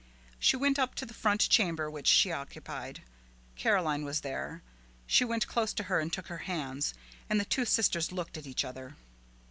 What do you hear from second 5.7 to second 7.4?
to her and took her hands, and